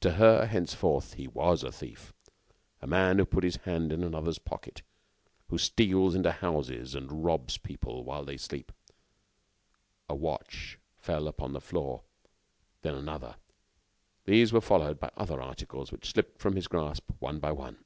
To 0.00 0.14
her, 0.14 0.46
henceforth, 0.46 1.14
he 1.14 1.28
was 1.28 1.62
a 1.62 1.70
thief, 1.70 2.12
a 2.82 2.88
man 2.88 3.20
who 3.20 3.24
puts 3.24 3.44
his 3.44 3.56
hand 3.58 3.92
in 3.92 4.02
another's 4.02 4.40
pocket, 4.40 4.82
who 5.46 5.58
steals 5.58 6.16
into 6.16 6.32
houses 6.32 6.96
and 6.96 7.22
robs 7.24 7.56
people 7.56 8.02
while 8.02 8.24
they 8.24 8.36
sleep. 8.36 8.72
A 10.08 10.14
watch 10.16 10.76
fell 10.98 11.28
upon 11.28 11.52
the 11.52 11.60
floor; 11.60 12.02
then 12.82 12.96
another. 12.96 13.36
These 14.24 14.52
were 14.52 14.60
followed 14.60 14.98
by 14.98 15.12
other 15.16 15.40
articles 15.40 15.92
which 15.92 16.10
slipped 16.10 16.40
from 16.40 16.56
his 16.56 16.66
grasp 16.66 17.04
one 17.20 17.38
by 17.38 17.52
one. 17.52 17.84